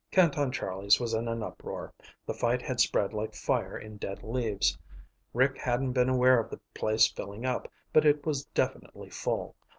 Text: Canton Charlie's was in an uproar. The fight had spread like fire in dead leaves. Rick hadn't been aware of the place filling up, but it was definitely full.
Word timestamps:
Canton 0.09 0.51
Charlie's 0.51 0.99
was 0.99 1.13
in 1.13 1.27
an 1.27 1.43
uproar. 1.43 1.93
The 2.25 2.33
fight 2.33 2.63
had 2.63 2.79
spread 2.79 3.13
like 3.13 3.35
fire 3.35 3.77
in 3.77 3.97
dead 3.97 4.23
leaves. 4.23 4.75
Rick 5.31 5.59
hadn't 5.59 5.93
been 5.93 6.09
aware 6.09 6.39
of 6.39 6.49
the 6.49 6.59
place 6.73 7.05
filling 7.07 7.45
up, 7.45 7.67
but 7.93 8.03
it 8.03 8.25
was 8.25 8.45
definitely 8.45 9.11
full. 9.11 9.55